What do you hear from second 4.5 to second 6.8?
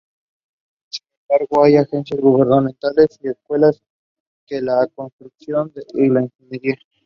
la construcción y la ingeniería.